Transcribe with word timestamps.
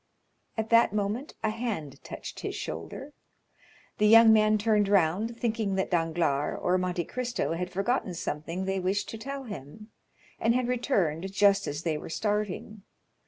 At 0.57 0.71
that 0.71 0.93
moment 0.93 1.35
a 1.43 1.51
hand 1.51 2.03
touched 2.03 2.39
his 2.39 2.55
shoulder. 2.55 3.13
The 3.99 4.07
young 4.07 4.33
man 4.33 4.57
turned 4.57 4.87
round, 4.89 5.37
thinking 5.39 5.75
that 5.75 5.91
Danglars 5.91 6.57
or 6.59 6.79
Monte 6.79 7.03
Cristo 7.05 7.53
had 7.53 7.69
forgotten 7.69 8.15
something 8.15 8.65
they 8.65 8.79
wished 8.79 9.09
to 9.09 9.19
tell 9.19 9.43
him, 9.43 9.91
and 10.39 10.55
had 10.55 10.67
returned 10.67 11.31
just 11.31 11.67
as 11.67 11.83
they 11.83 11.99
were 11.99 12.09
starting. 12.09 12.81